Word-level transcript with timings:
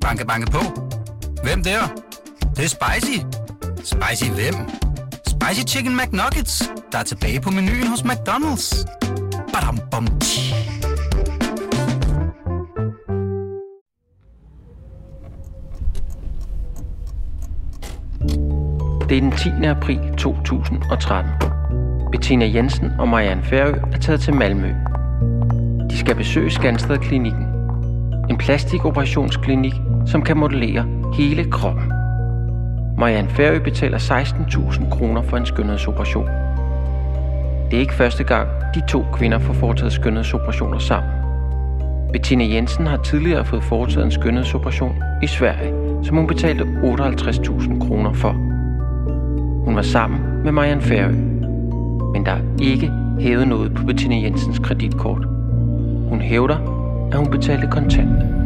Banke, 0.00 0.26
banke 0.26 0.50
på. 0.50 0.58
Hvem 1.42 1.62
der? 1.62 1.80
Det, 2.40 2.56
det 2.56 2.64
er 2.64 2.68
spicy. 2.68 3.18
Spicy 3.76 4.30
hvem? 4.30 4.54
Spicy 5.26 5.74
Chicken 5.74 5.96
McNuggets, 5.96 6.70
der 6.92 6.98
er 6.98 7.02
tilbage 7.02 7.40
på 7.40 7.50
menuen 7.50 7.86
hos 7.86 8.00
McDonald's. 8.00 8.86
Badum, 9.52 9.78
bom, 9.90 10.06
tji. 10.20 10.54
Det 19.08 19.16
er 19.16 19.20
den 19.20 19.32
10. 19.32 19.66
april 19.66 20.00
2013. 20.18 21.30
Bettina 22.12 22.46
Jensen 22.46 22.90
og 22.98 23.08
Marianne 23.08 23.42
Færø 23.42 23.74
er 23.92 23.98
taget 24.00 24.20
til 24.20 24.34
Malmø. 24.34 24.74
De 25.90 25.98
skal 25.98 26.14
besøge 26.14 26.50
Skanstad-klinikken 26.50 27.49
plastikoperationsklinik, 28.40 29.74
som 30.06 30.22
kan 30.22 30.36
modellere 30.36 30.84
hele 31.14 31.50
kroppen. 31.50 31.92
Marianne 32.98 33.30
Færø 33.30 33.58
betaler 33.58 33.98
16.000 33.98 34.90
kroner 34.90 35.22
for 35.22 35.36
en 35.36 35.46
skønhedsoperation. 35.46 36.28
Det 37.70 37.76
er 37.76 37.80
ikke 37.80 37.94
første 37.94 38.24
gang, 38.24 38.48
de 38.74 38.82
to 38.88 39.04
kvinder 39.12 39.38
får 39.38 39.52
foretaget 39.52 39.92
skønhedsoperationer 39.92 40.78
sammen. 40.78 41.12
Bettina 42.12 42.44
Jensen 42.44 42.86
har 42.86 42.96
tidligere 42.96 43.44
fået 43.44 43.62
foretaget 43.62 44.04
en 44.04 44.12
skønhedsoperation 44.12 45.02
i 45.22 45.26
Sverige, 45.26 45.74
som 46.04 46.16
hun 46.16 46.26
betalte 46.26 46.64
58.000 46.64 47.86
kroner 47.86 48.12
for. 48.12 48.32
Hun 49.64 49.76
var 49.76 49.82
sammen 49.82 50.20
med 50.44 50.52
Marianne 50.52 50.82
Færø, 50.82 51.12
men 52.12 52.26
der 52.26 52.32
er 52.32 52.42
ikke 52.62 52.92
hævet 53.20 53.48
noget 53.48 53.74
på 53.74 53.84
Bettina 53.86 54.16
Jensens 54.16 54.58
kreditkort. 54.58 55.24
Hun 56.08 56.20
hævder, 56.20 56.79
at 57.12 57.18
hun 57.18 57.30
betalte 57.30 57.68
kontant. 57.70 58.40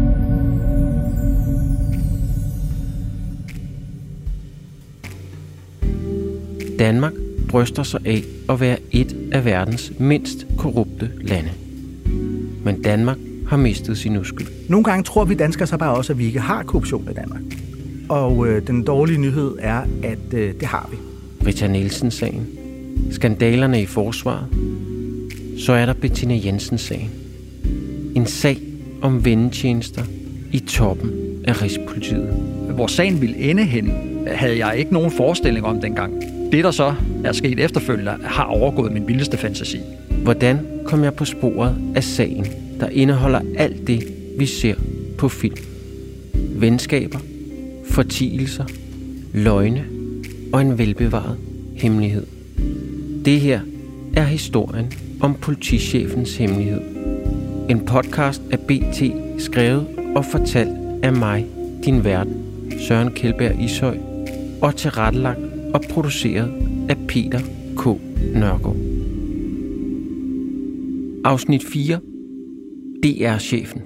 Danmark 6.78 7.12
bryster 7.48 7.82
sig 7.82 8.00
af 8.06 8.22
at 8.48 8.60
være 8.60 8.78
et 8.92 9.16
af 9.32 9.44
verdens 9.44 9.92
mindst 9.98 10.46
korrupte 10.58 11.10
lande. 11.20 11.50
Men 12.64 12.82
Danmark 12.82 13.18
har 13.48 13.56
mistet 13.56 13.98
sin 13.98 14.16
uskyld. 14.16 14.46
Nogle 14.68 14.84
gange 14.84 15.04
tror 15.04 15.24
vi 15.24 15.34
danskere 15.34 15.66
så 15.66 15.76
bare 15.76 15.96
også, 15.96 16.12
at 16.12 16.18
vi 16.18 16.26
ikke 16.26 16.40
har 16.40 16.62
korruption 16.62 17.08
i 17.10 17.14
Danmark. 17.14 17.40
Og 18.08 18.46
øh, 18.46 18.66
den 18.66 18.84
dårlige 18.84 19.18
nyhed 19.18 19.56
er, 19.58 19.82
at 20.02 20.34
øh, 20.34 20.54
det 20.54 20.68
har 20.68 20.88
vi. 20.90 20.96
Rita 21.46 21.66
Nielsen-sagen, 21.66 22.46
skandalerne 23.10 23.82
i 23.82 23.86
forsvaret, 23.86 24.46
så 25.58 25.72
er 25.72 25.86
der 25.86 25.92
Bettina 25.92 26.40
Jensen-sagen. 26.44 27.10
En 28.24 28.28
sag 28.28 28.58
om 29.02 29.24
vendetjenester 29.24 30.02
i 30.52 30.58
toppen 30.58 31.10
af 31.44 31.62
Rigspolitiet. 31.62 32.28
Hvor 32.74 32.86
sagen 32.86 33.20
ville 33.20 33.36
ende 33.36 33.64
hen, 33.64 33.92
havde 34.26 34.66
jeg 34.66 34.78
ikke 34.78 34.92
nogen 34.92 35.10
forestilling 35.10 35.66
om 35.66 35.80
dengang. 35.80 36.22
Det, 36.52 36.64
der 36.64 36.70
så 36.70 36.94
er 37.24 37.32
sket 37.32 37.58
efterfølgende, 37.58 38.16
har 38.24 38.44
overgået 38.44 38.92
min 38.92 39.08
vildeste 39.08 39.36
fantasi. 39.36 39.78
Hvordan 40.22 40.58
kom 40.84 41.04
jeg 41.04 41.14
på 41.14 41.24
sporet 41.24 41.76
af 41.94 42.04
sagen, 42.04 42.46
der 42.80 42.88
indeholder 42.88 43.40
alt 43.56 43.86
det, 43.86 44.12
vi 44.38 44.46
ser 44.46 44.74
på 45.18 45.28
film? 45.28 45.56
Venskaber, 46.34 47.18
fortielser, 47.90 48.64
løgne 49.32 49.84
og 50.52 50.60
en 50.60 50.78
velbevaret 50.78 51.36
hemmelighed. 51.76 52.26
Det 53.24 53.40
her 53.40 53.60
er 54.16 54.24
historien 54.24 54.92
om 55.20 55.34
politichefens 55.34 56.36
hemmelighed. 56.36 56.93
En 57.68 57.86
podcast 57.86 58.42
af 58.52 58.58
BT, 58.60 59.02
skrevet 59.38 59.86
og 60.16 60.24
fortalt 60.24 61.04
af 61.04 61.12
mig, 61.12 61.46
din 61.84 62.04
vært, 62.04 62.26
Søren 62.88 63.12
Kjeldberg 63.12 63.60
Ishøj, 63.60 63.98
og 64.62 64.76
tilrettelagt 64.76 65.40
og 65.74 65.80
produceret 65.90 66.52
af 66.88 66.96
Peter 67.08 67.40
K. 67.76 67.86
Nørgaard. 68.34 68.76
Afsnit 71.24 71.64
4. 71.72 72.00
DR-chefen. 73.02 73.82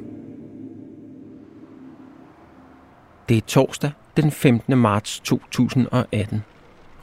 Det 3.28 3.36
er 3.36 3.42
torsdag 3.46 3.90
den 4.16 4.30
15. 4.30 4.78
marts 4.78 5.20
2018. 5.20 6.42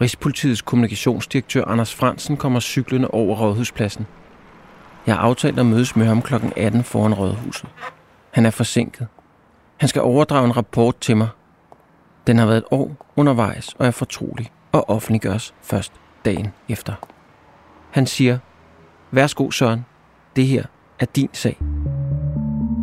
Rigspolitiets 0.01 0.61
kommunikationsdirektør 0.61 1.65
Anders 1.65 1.95
Fransen 1.95 2.37
kommer 2.37 2.59
cyklende 2.59 3.07
over 3.07 3.35
Rådhuspladsen. 3.35 4.05
Jeg 5.07 5.15
har 5.15 5.21
aftalt 5.21 5.59
at 5.59 5.65
mødes 5.65 5.95
med 5.95 6.05
ham 6.05 6.21
kl. 6.21 6.33
18 6.55 6.83
foran 6.83 7.13
Rådhuset. 7.13 7.69
Han 8.31 8.45
er 8.45 8.49
forsinket. 8.49 9.07
Han 9.77 9.89
skal 9.89 10.01
overdrage 10.01 10.45
en 10.45 10.57
rapport 10.57 10.99
til 10.99 11.17
mig. 11.17 11.27
Den 12.27 12.37
har 12.37 12.45
været 12.45 12.57
et 12.57 12.65
år 12.71 12.91
undervejs 13.15 13.75
og 13.79 13.87
er 13.87 13.91
fortrolig 13.91 14.51
og 14.71 14.89
offentliggøres 14.89 15.53
først 15.61 15.93
dagen 16.25 16.47
efter. 16.69 16.93
Han 17.91 18.07
siger, 18.07 18.37
Værsgo 19.11 19.51
Søren, 19.51 19.85
det 20.35 20.47
her 20.47 20.63
er 20.99 21.05
din 21.05 21.29
sag. 21.33 21.57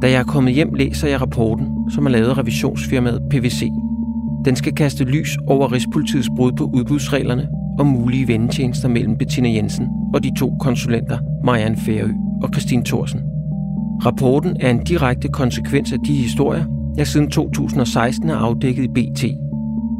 Da 0.03 0.11
jeg 0.11 0.21
er 0.21 0.25
kommet 0.25 0.55
hjem, 0.55 0.75
læser 0.75 1.09
jeg 1.09 1.21
rapporten, 1.21 1.91
som 1.91 2.06
er 2.06 2.11
lavet 2.11 2.31
af 2.31 2.38
revisionsfirmaet 2.38 3.22
PVC. 3.31 3.71
Den 4.44 4.56
skal 4.56 4.75
kaste 4.75 5.05
lys 5.05 5.37
over 5.47 5.72
Rigspolitiets 5.72 6.28
brud 6.37 6.53
på 6.53 6.71
udbudsreglerne 6.75 7.49
og 7.78 7.87
mulige 7.87 8.28
vendetjenester 8.28 8.88
mellem 8.88 9.16
Bettina 9.16 9.50
Jensen 9.50 9.88
og 10.15 10.25
de 10.25 10.31
to 10.38 10.56
konsulenter, 10.60 11.19
Marianne 11.44 11.77
Færø 11.77 12.10
og 12.43 12.49
Christine 12.53 12.84
Thorsen. 12.84 13.21
Rapporten 14.06 14.56
er 14.60 14.71
en 14.71 14.84
direkte 14.84 15.28
konsekvens 15.28 15.93
af 15.93 15.99
de 16.06 16.15
historier, 16.15 16.65
jeg 16.97 17.06
siden 17.06 17.31
2016 17.31 18.28
har 18.28 18.37
afdækket 18.37 18.84
i 18.84 18.88
BT. 18.88 19.25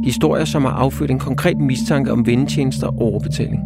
Historier, 0.03 0.45
som 0.45 0.65
har 0.65 0.71
affødt 0.71 1.11
en 1.11 1.19
konkret 1.19 1.57
mistanke 1.57 2.11
om 2.11 2.25
vendetjenester 2.25 2.87
og 2.87 2.97
overbetaling. 3.01 3.61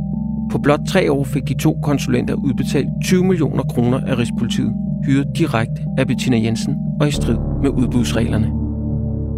På 0.51 0.57
blot 0.57 0.79
tre 0.87 1.11
år 1.11 1.23
fik 1.23 1.47
de 1.47 1.53
to 1.53 1.79
konsulenter 1.83 2.33
udbetalt 2.33 2.87
20 3.03 3.23
millioner 3.23 3.63
kroner 3.63 3.99
af 3.99 4.17
Rigspolitiet, 4.17 4.73
hyret 5.05 5.27
direkte 5.37 5.85
af 5.97 6.07
Bettina 6.07 6.37
Jensen 6.37 6.75
og 6.99 7.07
i 7.07 7.11
strid 7.11 7.37
med 7.61 7.69
udbudsreglerne. 7.69 8.51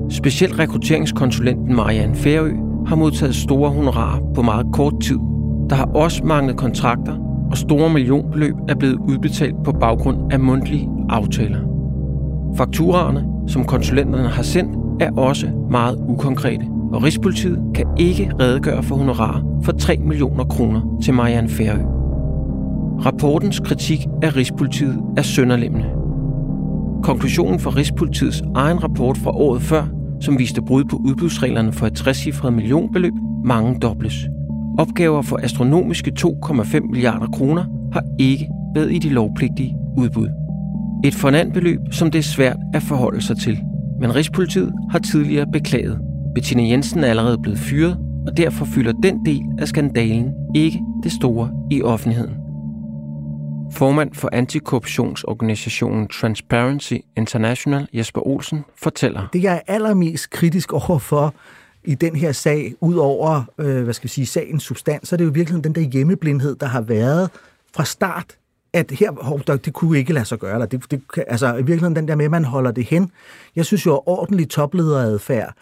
Specielt 0.10 0.60
rekrutteringskonsulenten 0.60 1.76
Marianne 1.76 2.16
Færø 2.16 2.69
har 2.90 2.96
modtaget 2.96 3.36
store 3.36 3.70
honorarer 3.70 4.20
på 4.36 4.42
meget 4.42 4.68
kort 4.74 4.94
tid. 5.02 5.18
Der 5.70 5.76
har 5.76 5.86
også 5.86 6.24
manglet 6.24 6.58
kontrakter, 6.58 7.14
og 7.52 7.58
store 7.58 7.90
millionbeløb 7.90 8.56
er 8.70 8.76
blevet 8.76 8.96
udbetalt 8.96 9.56
på 9.64 9.72
baggrund 9.72 10.34
af 10.34 10.40
mundtlige 10.40 10.90
aftaler. 11.10 11.60
Fakturaerne, 12.58 13.26
som 13.48 13.66
konsulenterne 13.66 14.28
har 14.28 14.44
sendt, 14.44 15.02
er 15.02 15.12
også 15.12 15.48
meget 15.72 15.98
ukonkrete, 16.08 16.66
og 16.94 17.04
Rigspolitiet 17.04 17.60
kan 17.76 17.86
ikke 17.98 18.32
redegøre 18.40 18.84
for 18.84 18.96
honorarer 18.96 19.60
for 19.64 19.72
3 19.72 19.98
millioner 19.98 20.44
kroner 20.44 20.82
til 21.04 21.14
Marianne 21.14 21.50
Færø. 21.50 21.82
Rapportens 23.06 23.60
kritik 23.60 24.08
af 24.22 24.36
Rigspolitiet 24.36 24.98
er 25.18 25.22
sønderlemmende. 25.22 25.86
Konklusionen 27.04 27.60
fra 27.60 27.72
Rigspolitiets 27.76 28.44
egen 28.56 28.84
rapport 28.84 29.18
fra 29.18 29.32
året 29.32 29.62
før, 29.62 29.99
som 30.22 30.40
viste 30.40 30.62
brud 30.62 30.84
på 30.84 30.96
udbudsreglerne 30.96 31.72
for 31.72 31.88
et 31.88 31.94
60 31.94 32.44
millionbeløb, 32.44 33.14
mange 33.46 33.80
dobles. 33.80 34.16
Opgaver 34.78 35.22
for 35.22 35.40
astronomiske 35.44 36.12
2,5 36.20 36.80
milliarder 36.80 37.28
kroner 37.28 37.66
har 37.94 38.04
ikke 38.20 38.50
været 38.76 38.92
i 38.94 38.98
de 38.98 39.10
lovpligtige 39.10 39.76
udbud. 39.98 40.28
Et 41.06 41.16
fornandbeløb, 41.16 41.80
som 41.92 42.12
det 42.12 42.20
er 42.20 42.24
svært 42.24 42.58
at 42.74 42.82
forholde 42.82 43.22
sig 43.22 43.38
til. 43.38 43.60
Men 44.02 44.16
Rigspolitiet 44.16 44.74
har 44.92 45.00
tidligere 45.00 45.48
beklaget. 45.54 46.00
Bettina 46.36 46.64
Jensen 46.64 47.04
er 47.04 47.08
allerede 47.08 47.38
blevet 47.38 47.60
fyret, 47.60 47.98
og 48.28 48.38
derfor 48.38 48.66
fylder 48.66 48.92
den 49.04 49.26
del 49.26 49.42
af 49.60 49.68
skandalen 49.68 50.34
ikke 50.56 50.82
det 51.04 51.12
store 51.12 51.52
i 51.72 51.82
offentligheden. 51.82 52.39
Formand 53.72 54.14
for 54.14 54.30
antikorruptionsorganisationen 54.32 56.08
Transparency 56.08 56.94
International, 57.18 57.88
Jesper 57.94 58.28
Olsen, 58.28 58.66
fortæller. 58.76 59.28
Det, 59.34 59.44
jeg 59.44 59.56
er 59.56 59.74
allermest 59.74 60.30
kritisk 60.30 60.74
overfor 60.74 61.34
i 61.84 61.96
den 61.96 62.16
her 62.16 62.32
sag, 62.32 62.74
ud 62.82 62.96
over, 62.96 63.44
øh, 63.58 63.84
hvad 63.84 63.94
skal 63.94 64.04
vi 64.04 64.10
sige, 64.10 64.26
sagens 64.26 64.64
substans, 64.64 65.08
så 65.10 65.16
er 65.16 65.18
det 65.18 65.26
jo 65.26 65.32
virkelig 65.34 65.64
den 65.64 65.76
der 65.76 65.82
hjemmeblindhed, 65.82 66.56
der 66.56 66.66
har 66.66 66.82
været 66.82 67.30
fra 67.76 67.86
start, 67.86 68.38
at 68.74 68.92
her, 68.92 69.12
hov, 69.22 69.40
det 69.40 69.74
kunne 69.74 69.98
ikke 69.98 70.14
lade 70.14 70.26
sig 70.26 70.40
gøre. 70.40 70.54
Eller 70.54 70.66
det, 70.66 70.92
det, 70.92 71.02
altså 71.28 71.54
i 71.54 71.58
virkeligheden 71.58 71.96
den 71.96 72.08
der 72.08 72.16
med, 72.16 72.26
at 72.26 72.32
man 72.32 72.46
holder 72.46 72.72
det 72.72 72.86
hen. 72.86 73.12
Jeg 73.56 73.66
synes 73.66 73.86
jo, 73.86 73.96
at 73.96 74.02
ordentlig 74.06 74.50
toplederadfærd 74.50 75.54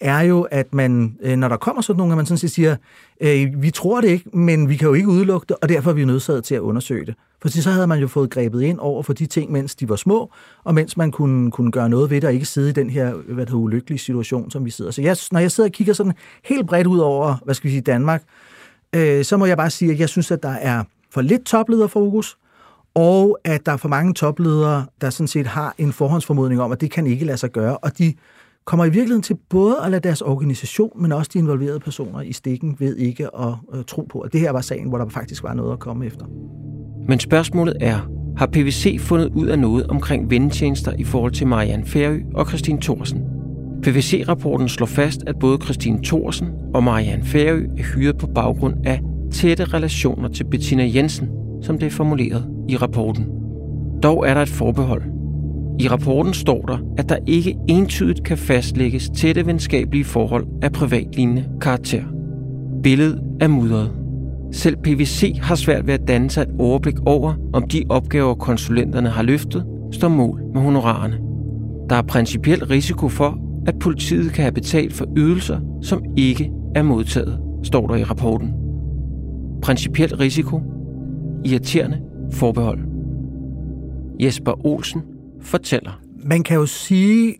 er 0.00 0.20
jo, 0.20 0.42
at 0.42 0.74
man, 0.74 1.16
øh, 1.20 1.36
når 1.36 1.48
der 1.48 1.56
kommer 1.56 1.82
sådan 1.82 1.98
nogle, 1.98 2.12
at 2.12 2.16
man 2.16 2.26
sådan 2.26 2.38
set 2.38 2.50
siger, 2.50 2.76
øh, 3.20 3.62
vi 3.62 3.70
tror 3.70 4.00
det 4.00 4.08
ikke, 4.08 4.36
men 4.36 4.68
vi 4.68 4.76
kan 4.76 4.88
jo 4.88 4.94
ikke 4.94 5.08
udelukke 5.08 5.46
det, 5.48 5.56
og 5.62 5.68
derfor 5.68 5.90
er 5.90 5.94
vi 5.94 6.04
nødsaget 6.04 6.44
til 6.44 6.54
at 6.54 6.60
undersøge 6.60 7.06
det. 7.06 7.14
For 7.42 7.48
så 7.48 7.70
havde 7.70 7.86
man 7.86 7.98
jo 7.98 8.08
fået 8.08 8.30
grebet 8.30 8.62
ind 8.62 8.78
over 8.78 9.02
for 9.02 9.12
de 9.12 9.26
ting, 9.26 9.52
mens 9.52 9.74
de 9.74 9.88
var 9.88 9.96
små, 9.96 10.30
og 10.64 10.74
mens 10.74 10.96
man 10.96 11.10
kunne, 11.10 11.50
kunne 11.50 11.72
gøre 11.72 11.88
noget 11.88 12.10
ved 12.10 12.20
det, 12.20 12.28
og 12.28 12.34
ikke 12.34 12.46
sidde 12.46 12.70
i 12.70 12.72
den 12.72 12.90
her 12.90 13.12
hvad 13.12 13.46
det 13.46 13.48
hedder, 13.48 13.54
ulykkelige 13.54 13.98
situation, 13.98 14.50
som 14.50 14.64
vi 14.64 14.70
sidder. 14.70 14.90
Så 14.90 15.02
jeg, 15.02 15.16
når 15.32 15.40
jeg 15.40 15.50
sidder 15.52 15.68
og 15.68 15.72
kigger 15.72 15.92
sådan 15.92 16.12
helt 16.44 16.66
bredt 16.66 16.86
ud 16.86 16.98
over, 16.98 17.36
hvad 17.44 17.54
skal 17.54 17.68
vi 17.68 17.72
sige, 17.72 17.82
Danmark, 17.82 18.22
øh, 18.94 19.24
så 19.24 19.36
må 19.36 19.46
jeg 19.46 19.56
bare 19.56 19.70
sige, 19.70 19.92
at 19.92 20.00
jeg 20.00 20.08
synes, 20.08 20.30
at 20.30 20.42
der 20.42 20.48
er 20.48 20.84
for 21.10 21.20
lidt 21.20 21.44
toplederfokus, 21.44 22.36
og 22.94 23.38
at 23.44 23.66
der 23.66 23.72
er 23.72 23.76
for 23.76 23.88
mange 23.88 24.14
topledere, 24.14 24.86
der 25.00 25.10
sådan 25.10 25.28
set 25.28 25.46
har 25.46 25.74
en 25.78 25.92
forhåndsformodning 25.92 26.60
om, 26.60 26.72
at 26.72 26.80
det 26.80 26.90
kan 26.90 27.06
ikke 27.06 27.24
lade 27.24 27.38
sig 27.38 27.50
gøre, 27.50 27.76
og 27.76 27.98
de 27.98 28.14
kommer 28.66 28.84
i 28.84 28.88
virkeligheden 28.88 29.22
til 29.22 29.36
både 29.50 29.76
at 29.84 29.90
lade 29.90 30.08
deres 30.08 30.20
organisation, 30.20 31.02
men 31.02 31.12
også 31.12 31.30
de 31.34 31.38
involverede 31.38 31.80
personer 31.80 32.20
i 32.20 32.32
stikken 32.32 32.76
ved 32.78 32.96
ikke 32.96 33.24
at 33.38 33.54
øh, 33.74 33.84
tro 33.84 34.02
på, 34.02 34.20
at 34.20 34.32
det 34.32 34.40
her 34.40 34.50
var 34.50 34.60
sagen, 34.60 34.88
hvor 34.88 34.98
der 34.98 35.08
faktisk 35.08 35.42
var 35.42 35.54
noget 35.54 35.72
at 35.72 35.78
komme 35.78 36.06
efter. 36.06 36.26
Men 37.08 37.20
spørgsmålet 37.20 37.76
er, 37.80 38.10
har 38.36 38.46
PVC 38.46 39.00
fundet 39.00 39.30
ud 39.34 39.46
af 39.46 39.58
noget 39.58 39.86
omkring 39.86 40.30
vendetjenester 40.30 40.92
i 40.98 41.04
forhold 41.04 41.32
til 41.32 41.46
Marianne 41.46 41.86
Færø 41.86 42.20
og 42.34 42.48
Christine 42.48 42.80
Thorsen? 42.80 43.22
PVC-rapporten 43.82 44.68
slår 44.68 44.86
fast, 44.86 45.20
at 45.26 45.38
både 45.38 45.58
Christine 45.62 46.02
Thorsen 46.04 46.48
og 46.74 46.84
Marianne 46.84 47.24
Færø 47.24 47.66
er 47.78 47.82
hyret 47.82 48.18
på 48.18 48.26
baggrund 48.26 48.74
af 48.84 49.00
tætte 49.32 49.64
relationer 49.64 50.28
til 50.28 50.44
Bettina 50.44 50.90
Jensen, 50.94 51.28
som 51.62 51.78
det 51.78 51.86
er 51.86 51.90
formuleret 51.90 52.48
i 52.68 52.76
rapporten. 52.76 53.26
Dog 54.02 54.28
er 54.28 54.34
der 54.34 54.42
et 54.42 54.48
forbehold. 54.48 55.02
I 55.78 55.88
rapporten 55.88 56.34
står 56.34 56.62
der, 56.62 56.78
at 56.98 57.08
der 57.08 57.16
ikke 57.26 57.56
entydigt 57.68 58.24
kan 58.24 58.38
fastlægges 58.38 59.10
tætte 59.10 59.46
venskabelige 59.46 60.04
forhold 60.04 60.46
af 60.62 60.72
privatlignende 60.72 61.44
karakter. 61.60 62.02
Billedet 62.82 63.20
er 63.40 63.48
mudret. 63.48 63.90
Selv 64.52 64.76
PVC 64.76 65.38
har 65.42 65.54
svært 65.54 65.86
ved 65.86 65.94
at 65.94 66.08
danne 66.08 66.30
sig 66.30 66.42
et 66.42 66.54
overblik 66.58 66.94
over, 67.06 67.34
om 67.52 67.68
de 67.68 67.84
opgaver, 67.88 68.34
konsulenterne 68.34 69.08
har 69.08 69.22
løftet, 69.22 69.64
står 69.92 70.08
mål 70.08 70.42
med 70.54 70.62
honorarerne. 70.62 71.18
Der 71.90 71.96
er 71.96 72.02
principiel 72.02 72.64
risiko 72.66 73.08
for, 73.08 73.38
at 73.66 73.78
politiet 73.78 74.32
kan 74.32 74.42
have 74.42 74.52
betalt 74.52 74.92
for 74.92 75.06
ydelser, 75.16 75.60
som 75.82 76.02
ikke 76.16 76.50
er 76.74 76.82
modtaget, 76.82 77.40
står 77.62 77.86
der 77.86 77.94
i 77.94 78.02
rapporten. 78.02 78.52
Principiel 79.62 80.16
risiko. 80.16 80.60
Irriterende 81.44 82.00
forbehold. 82.32 82.78
Jesper 84.20 84.66
Olsen 84.66 85.02
fortæller. 85.44 86.00
Man 86.24 86.42
kan 86.42 86.56
jo 86.56 86.66
sige, 86.66 87.36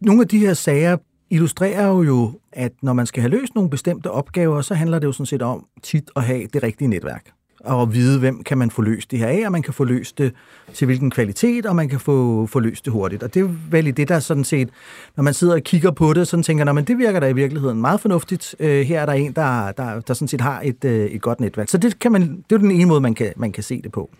nogle 0.00 0.22
af 0.22 0.28
de 0.28 0.38
her 0.38 0.54
sager 0.54 0.96
illustrerer 1.30 2.02
jo, 2.02 2.32
at 2.52 2.72
når 2.82 2.92
man 2.92 3.06
skal 3.06 3.20
have 3.20 3.30
løst 3.30 3.54
nogle 3.54 3.70
bestemte 3.70 4.10
opgaver, 4.10 4.60
så 4.60 4.74
handler 4.74 4.98
det 4.98 5.06
jo 5.06 5.12
sådan 5.12 5.26
set 5.26 5.42
om 5.42 5.66
tit 5.82 6.10
at 6.16 6.22
have 6.22 6.46
det 6.52 6.62
rigtige 6.62 6.88
netværk 6.88 7.30
og 7.64 7.82
at 7.82 7.94
vide, 7.94 8.18
hvem 8.18 8.42
kan 8.42 8.58
man 8.58 8.70
få 8.70 8.82
løst 8.82 9.10
det 9.10 9.18
her 9.18 9.26
af, 9.26 9.42
og 9.46 9.52
man 9.52 9.62
kan 9.62 9.74
få 9.74 9.84
løst 9.84 10.18
det 10.18 10.32
til 10.74 10.86
hvilken 10.86 11.10
kvalitet, 11.10 11.66
og 11.66 11.76
man 11.76 11.88
kan 11.88 12.00
få, 12.00 12.46
få 12.46 12.60
løst 12.60 12.84
det 12.84 12.92
hurtigt. 12.92 13.22
Og 13.22 13.34
det 13.34 13.42
er 13.42 13.48
vel 13.70 13.86
i 13.86 13.90
det, 13.90 14.08
der 14.08 14.18
sådan 14.18 14.44
set, 14.44 14.68
når 15.16 15.24
man 15.24 15.34
sidder 15.34 15.54
og 15.54 15.62
kigger 15.62 15.90
på 15.90 16.12
det, 16.12 16.28
sådan 16.28 16.42
tænker, 16.42 16.72
men 16.72 16.84
det 16.84 16.98
virker 16.98 17.20
da 17.20 17.28
i 17.28 17.32
virkeligheden 17.32 17.80
meget 17.80 18.00
fornuftigt. 18.00 18.54
Øh, 18.60 18.86
her 18.86 19.00
er 19.00 19.06
der 19.06 19.12
en, 19.12 19.32
der, 19.32 19.72
der, 19.72 20.00
der 20.00 20.14
sådan 20.14 20.28
set 20.28 20.40
har 20.40 20.60
et, 20.64 20.84
øh, 20.84 21.06
et 21.06 21.22
godt 21.22 21.40
netværk. 21.40 21.68
Så 21.68 21.78
det, 21.78 21.98
kan 21.98 22.12
man, 22.12 22.44
det 22.50 22.54
er 22.54 22.58
den 22.58 22.70
ene 22.70 22.86
måde, 22.86 23.00
man 23.00 23.14
kan, 23.14 23.32
man 23.36 23.52
kan 23.52 23.62
se 23.62 23.82
det 23.82 23.92
på. 23.92 24.10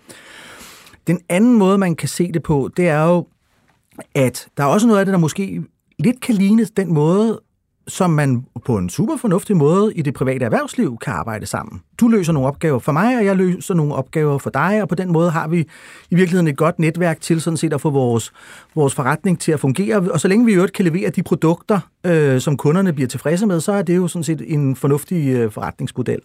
Den 1.06 1.20
anden 1.28 1.58
måde, 1.58 1.78
man 1.78 1.96
kan 1.96 2.08
se 2.08 2.32
det 2.32 2.42
på, 2.42 2.70
det 2.76 2.88
er 2.88 3.04
jo, 3.04 3.26
at 4.14 4.48
der 4.56 4.64
er 4.64 4.68
også 4.68 4.86
noget 4.86 5.00
af 5.00 5.06
det, 5.06 5.12
der 5.12 5.18
måske 5.18 5.62
lidt 5.98 6.20
kan 6.20 6.34
ligne 6.34 6.64
den 6.64 6.94
måde, 6.94 7.40
som 7.88 8.10
man 8.10 8.44
på 8.64 8.78
en 8.78 8.88
super 8.88 9.16
fornuftig 9.16 9.56
måde 9.56 9.94
i 9.94 10.02
det 10.02 10.14
private 10.14 10.44
erhvervsliv 10.44 10.98
kan 10.98 11.12
arbejde 11.12 11.46
sammen. 11.46 11.82
Du 12.00 12.08
løser 12.08 12.32
nogle 12.32 12.48
opgaver 12.48 12.78
for 12.78 12.92
mig, 12.92 13.18
og 13.18 13.24
jeg 13.24 13.36
løser 13.36 13.74
nogle 13.74 13.94
opgaver 13.94 14.38
for 14.38 14.50
dig, 14.50 14.82
og 14.82 14.88
på 14.88 14.94
den 14.94 15.12
måde 15.12 15.30
har 15.30 15.48
vi 15.48 15.60
i 16.10 16.14
virkeligheden 16.14 16.48
et 16.48 16.56
godt 16.56 16.78
netværk 16.78 17.20
til 17.20 17.40
sådan 17.40 17.56
set 17.56 17.72
at 17.72 17.80
få 17.80 17.90
vores, 17.90 18.32
vores 18.74 18.94
forretning 18.94 19.40
til 19.40 19.52
at 19.52 19.60
fungere. 19.60 19.96
Og 20.10 20.20
så 20.20 20.28
længe 20.28 20.46
vi 20.46 20.52
i 20.52 20.54
øvrigt 20.54 20.72
kan 20.72 20.84
levere 20.84 21.10
de 21.10 21.22
produkter, 21.22 21.80
øh, 22.06 22.40
som 22.40 22.56
kunderne 22.56 22.92
bliver 22.92 23.08
tilfredse 23.08 23.46
med, 23.46 23.60
så 23.60 23.72
er 23.72 23.82
det 23.82 23.96
jo 23.96 24.08
sådan 24.08 24.24
set 24.24 24.42
en 24.46 24.76
fornuftig 24.76 25.28
øh, 25.28 25.50
forretningsmodel. 25.50 26.18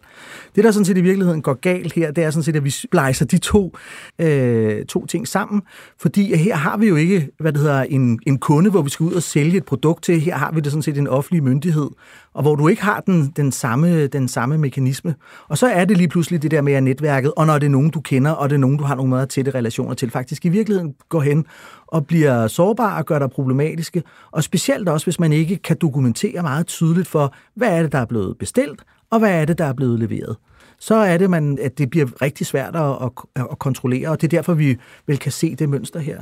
Det, 0.56 0.64
der 0.64 0.72
sådan 0.72 0.86
set 0.86 0.98
i 0.98 1.02
virkeligheden 1.02 1.42
går 1.42 1.54
galt 1.54 1.94
her, 1.94 2.12
det 2.12 2.24
er 2.24 2.32
sådan 2.32 2.44
set, 2.44 2.56
at 2.56 2.64
vi 2.64 2.70
splejser 2.70 3.26
de 3.26 3.38
to, 3.38 3.78
øh, 4.20 4.86
to 4.86 5.06
ting 5.06 5.28
sammen, 5.28 5.62
fordi 5.98 6.36
her 6.36 6.56
har 6.56 6.78
vi 6.78 6.88
jo 6.88 6.96
ikke, 6.96 7.30
hvad 7.40 7.54
det 7.54 7.62
hedder, 7.62 7.82
en, 7.82 8.20
en 8.28 8.38
kunde, 8.38 8.70
hvor 8.70 8.82
vi 8.82 8.90
skal 8.90 9.04
ud 9.04 9.14
og 9.14 9.24
sælge 9.24 9.58
et 9.58 9.66
produkt 9.66 10.04
til. 10.04 10.22
Her 10.22 10.36
har 10.36 10.52
vi 10.52 10.60
det 10.60 10.72
sådan 10.72 10.84
set 10.84 10.98
en 10.98 11.08
offentlig 11.08 11.44
myndighed, 11.44 11.90
og 12.34 12.42
hvor 12.42 12.56
du 12.56 12.68
ikke 12.68 12.84
har 12.84 13.00
den, 13.00 13.34
den, 13.36 13.52
samme, 13.52 14.08
den 14.08 14.28
samme 14.28 14.58
mekanisme. 14.58 15.16
Og 15.48 15.58
så 15.58 15.68
er 15.68 15.86
det 15.86 15.98
lige 15.98 16.08
pludselig 16.08 16.42
det 16.42 16.52
der 16.52 16.62
med 16.62 16.74
at 16.74 16.84
netværket, 16.84 17.34
og 17.38 17.46
når 17.46 17.60
det 17.60 17.66
er 17.66 17.72
nogen, 17.72 17.90
du 17.90 18.02
kender, 18.02 18.32
og 18.32 18.50
det 18.50 18.56
er 18.56 18.60
nogen, 18.60 18.78
du 18.78 18.84
har 18.84 18.96
nogle 18.96 19.10
meget 19.10 19.30
tætte 19.30 19.52
relationer 19.52 19.94
til, 19.94 20.12
faktisk 20.12 20.46
i 20.46 20.50
virkeligheden 20.50 20.96
går 21.10 21.22
hen 21.22 21.46
og 21.88 22.08
bliver 22.08 22.48
sårbar 22.48 22.98
og 22.98 23.06
gør 23.06 23.20
dig 23.20 23.30
problematiske. 23.30 24.04
Og 24.32 24.44
specielt 24.44 24.90
også, 24.90 25.06
hvis 25.06 25.20
man 25.20 25.34
ikke 25.34 25.58
kan 25.58 25.78
dokumentere 25.82 26.42
meget 26.42 26.68
tydeligt 26.68 27.08
for, 27.08 27.34
hvad 27.56 27.78
er 27.78 27.82
det, 27.82 27.92
der 27.92 28.00
er 28.00 28.06
blevet 28.06 28.38
bestilt, 28.38 28.82
og 29.12 29.20
hvad 29.20 29.42
er 29.42 29.46
det, 29.46 29.58
der 29.58 29.66
er 29.66 29.74
blevet 29.74 30.00
leveret 30.00 30.36
så 30.80 30.96
er 30.96 31.18
det, 31.18 31.30
man, 31.30 31.58
at 31.62 31.78
det 31.78 31.90
bliver 31.90 32.22
rigtig 32.22 32.48
svært 32.48 32.76
at, 32.76 33.12
at, 33.36 33.48
at 33.52 33.60
kontrollere, 33.60 34.10
og 34.10 34.22
det 34.22 34.28
er 34.28 34.38
derfor, 34.38 34.54
vi 34.54 34.78
vel 35.08 35.18
kan 35.18 35.32
se 35.32 35.56
det 35.56 35.70
mønster 35.70 36.00
her. 36.00 36.22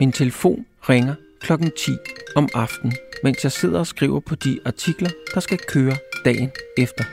Min 0.00 0.12
telefon 0.12 0.66
ringer 0.88 1.14
klokken 1.42 1.70
10 1.86 1.92
om 2.36 2.48
aftenen, 2.54 2.92
mens 3.22 3.44
jeg 3.44 3.52
sidder 3.52 3.78
og 3.78 3.86
skriver 3.86 4.20
på 4.20 4.34
de 4.34 4.58
artikler, 4.66 5.10
der 5.34 5.40
skal 5.40 5.58
køre 5.58 5.94
dagen 6.24 6.50
efter. 6.78 7.04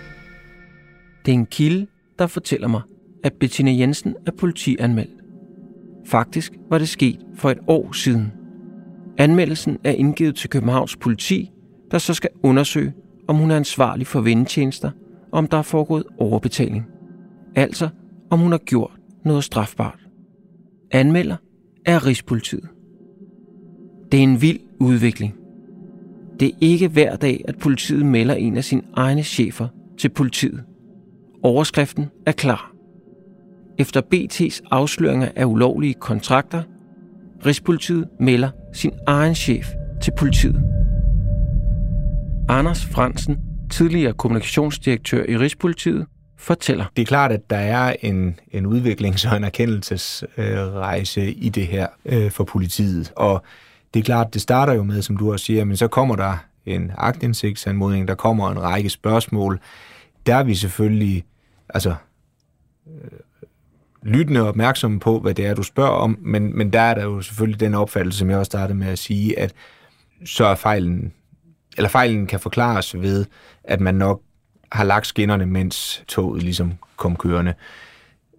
Det 1.26 1.32
er 1.32 1.36
en 1.36 1.46
kilde, 1.46 1.88
der 2.20 2.28
fortæller 2.28 2.68
mig, 2.68 2.82
at 3.24 3.34
Bettina 3.34 3.72
Jensen 3.72 4.16
er 4.28 4.32
politianmeldt. 4.32 5.24
Faktisk 6.06 6.54
var 6.70 6.78
det 6.78 6.90
sket 6.90 7.20
for 7.36 7.50
et 7.50 7.60
år 7.68 7.92
siden. 7.92 8.32
Anmeldelsen 9.18 9.78
er 9.84 9.92
indgivet 9.92 10.36
til 10.36 10.50
Københavns 10.50 10.96
politi, 10.96 11.52
der 11.92 11.98
så 11.98 12.14
skal 12.14 12.30
undersøge, 12.44 12.94
om 13.28 13.36
hun 13.36 13.52
er 13.52 13.56
ansvarlig 13.56 14.08
for 14.08 14.22
vendetjenester, 14.22 14.92
og 15.32 15.38
om 15.38 15.48
der 15.48 15.58
er 15.58 15.62
foregået 15.62 16.04
overbetaling. 16.18 16.86
Altså, 17.56 17.90
om 18.30 18.40
hun 18.40 18.52
har 18.52 18.60
gjort 18.60 18.92
noget 19.26 19.44
strafbart. 19.44 20.00
Anmelder 20.92 21.36
er 21.86 22.06
Rigspolitiet. 22.06 22.70
Det 24.12 24.20
er 24.20 24.24
en 24.24 24.42
vild 24.42 24.60
udvikling. 24.80 25.36
Det 26.40 26.48
er 26.48 26.58
ikke 26.62 26.88
hver 26.88 27.16
dag, 27.16 27.44
at 27.48 27.58
politiet 27.58 28.06
melder 28.06 28.36
en 28.36 28.58
af 28.58 28.64
sine 28.64 28.82
egne 28.96 29.24
chefer 29.24 29.68
til 29.98 30.10
politiet. 30.10 30.64
Overskriften 31.44 32.06
er 32.26 32.32
klar. 32.32 32.72
Efter 33.78 34.02
BT's 34.02 34.68
afsløringer 34.72 35.30
af 35.36 35.46
ulovlige 35.46 35.94
kontrakter, 35.94 36.64
Rigspolitiet 37.46 38.08
melder 38.20 38.50
sin 38.74 38.92
egen 39.08 39.36
chef 39.36 39.68
til 40.02 40.12
politiet. 40.18 40.64
Anders 42.50 42.86
Fransen, 42.86 43.38
tidligere 43.72 44.14
kommunikationsdirektør 44.14 45.26
i 45.30 45.38
Rigspolitiet, 45.38 46.06
fortæller. 46.38 46.86
Det 46.96 47.02
er 47.02 47.06
klart, 47.06 47.32
at 47.32 47.50
der 47.50 47.58
er 47.58 47.96
en, 48.02 48.40
en 48.52 48.66
udviklings- 48.66 49.32
og 49.32 49.38
en 49.38 49.44
erkendelsesrejse 49.44 51.22
øh, 51.22 51.34
i 51.38 51.50
det 51.50 51.68
her 51.68 51.88
øh, 52.06 52.32
for 52.32 52.44
politiet. 52.44 53.12
Og 53.16 53.44
det 53.94 54.00
er 54.00 54.04
klart, 54.04 54.34
det 54.34 54.42
starter 54.42 54.74
jo 54.74 54.84
med, 54.84 55.02
som 55.02 55.18
du 55.18 55.32
også 55.32 55.46
siger, 55.46 55.66
men 55.66 55.78
så 55.78 55.88
kommer 55.88 56.16
der 56.16 56.38
en 56.66 56.92
agtindsigtsanmodning, 56.98 58.08
der 58.08 58.16
kommer 58.16 58.52
en 58.52 58.62
række 58.62 58.90
spørgsmål. 58.90 59.60
Der 60.26 60.36
er 60.36 60.44
vi 60.44 60.56
selvfølgelig 60.56 61.26
altså, 61.70 61.96
øh, 62.88 63.20
lyttende 64.04 64.42
og 64.42 64.48
opmærksomme 64.48 65.00
på, 65.00 65.20
hvad 65.20 65.34
det 65.34 65.46
er, 65.46 65.54
du 65.54 65.64
spørger 65.64 65.92
om, 65.92 66.18
men, 66.22 66.58
men 66.58 66.74
der 66.74 66.82
er 66.82 66.96
der 66.96 67.04
jo 67.04 67.22
selvfølgelig 67.22 67.60
den 67.60 67.74
opfattelse, 67.74 68.20
som 68.20 68.30
jeg 68.30 68.38
også 68.38 68.50
startede 68.50 68.78
med 68.78 68.88
at 68.88 69.00
sige, 69.00 69.40
at 69.40 69.54
så 70.26 70.46
er 70.46 70.56
fejlen, 70.56 71.14
eller 71.78 71.90
fejlen 71.90 72.28
kan 72.28 72.40
forklares 72.40 73.02
ved, 73.02 73.26
at 73.64 73.80
man 73.80 73.96
nok 73.96 74.22
har 74.72 74.84
lagt 74.84 75.08
skinnerne, 75.08 75.46
mens 75.46 76.04
toget 76.08 76.44
ligesom 76.44 76.74
kom 76.98 77.16
kørende. 77.16 77.54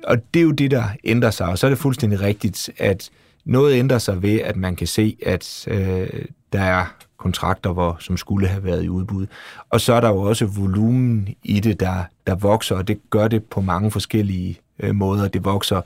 Og 0.05 0.35
det 0.35 0.41
er 0.41 0.45
jo 0.45 0.51
det, 0.51 0.71
der 0.71 0.85
ændrer 1.05 1.31
sig, 1.31 1.47
og 1.47 1.59
så 1.59 1.67
er 1.67 1.69
det 1.69 1.79
fuldstændig 1.79 2.21
rigtigt, 2.21 2.71
at 2.79 3.11
noget 3.45 3.75
ændrer 3.75 3.99
sig 3.99 4.23
ved, 4.23 4.41
at 4.41 4.57
man 4.57 4.77
kan 4.77 4.87
se, 4.87 5.17
at 5.27 5.65
øh, 5.69 6.25
der 6.53 6.61
er 6.61 6.87
kontrakter, 7.17 7.73
hvor, 7.73 7.97
som 8.01 8.17
skulle 8.17 8.49
have 8.49 8.65
været 8.65 8.85
i 8.85 8.89
udbud. 8.89 9.27
Og 9.71 9.81
så 9.81 9.93
er 9.93 10.01
der 10.01 10.09
jo 10.09 10.21
også 10.21 10.47
volumen 10.47 11.29
i 11.43 11.61
det, 11.61 11.81
der, 11.81 12.05
der 12.27 12.35
vokser, 12.35 12.77
og 12.77 12.89
det 12.89 13.01
gør 13.11 13.29
det 13.29 13.45
på 13.45 13.61
mange 13.61 13.91
forskellige 13.91 14.61
øh, 14.79 14.95
måder. 14.95 15.29
Det 15.29 15.45
vokser 15.45 15.81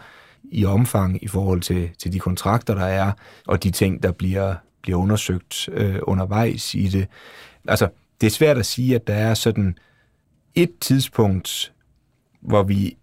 i 0.44 0.64
omfang 0.64 1.24
i 1.24 1.28
forhold 1.28 1.60
til, 1.60 1.90
til 1.98 2.12
de 2.12 2.18
kontrakter, 2.18 2.74
der 2.74 2.84
er, 2.84 3.12
og 3.46 3.62
de 3.62 3.70
ting, 3.70 4.02
der 4.02 4.12
bliver, 4.12 4.54
bliver 4.82 4.98
undersøgt 4.98 5.68
øh, 5.72 5.98
undervejs 6.02 6.74
i 6.74 6.88
det. 6.88 7.06
Altså, 7.68 7.88
det 8.20 8.26
er 8.26 8.30
svært 8.30 8.58
at 8.58 8.66
sige, 8.66 8.94
at 8.94 9.06
der 9.06 9.14
er 9.14 9.34
sådan 9.34 9.78
et 10.54 10.70
tidspunkt, 10.80 11.72
hvor 12.40 12.62
vi 12.62 12.96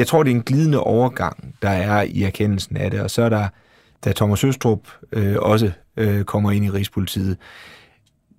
jeg 0.00 0.06
tror, 0.06 0.22
det 0.22 0.30
er 0.30 0.34
en 0.34 0.42
glidende 0.42 0.80
overgang, 0.80 1.54
der 1.62 1.68
er 1.68 2.02
i 2.02 2.22
erkendelsen 2.22 2.76
af 2.76 2.90
det, 2.90 3.00
og 3.00 3.10
så 3.10 3.22
er 3.22 3.28
der, 3.28 3.48
da 4.04 4.12
Thomas 4.12 4.44
Østrup 4.44 4.80
øh, 5.12 5.36
også 5.38 5.70
øh, 5.96 6.24
kommer 6.24 6.50
ind 6.50 6.64
i 6.64 6.70
Rigspolitiet, 6.70 7.36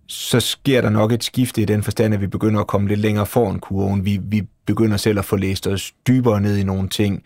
så 0.08 0.40
sker 0.40 0.82
der 0.82 0.90
nok 0.90 1.12
et 1.12 1.24
skifte 1.24 1.62
i 1.62 1.66
den 1.66 1.84
forstand, 1.84 2.14
at 2.14 2.22
vi 2.22 2.28
begynder 2.28 2.60
at 2.60 2.68
komme 2.68 2.88
lidt 2.88 3.00
længere 3.00 3.26
foran 3.26 3.60
kurven. 3.60 4.06
Vi, 4.06 4.20
vi 4.24 4.48
begynder 4.66 4.98
selv 4.98 5.20
at 5.20 5.26
få 5.26 5.36
læst 5.36 5.68
os 5.68 5.94
dybere 6.08 6.42
ned 6.42 6.58
i 6.58 6.64
nogle 6.64 6.90
ting, 6.90 7.24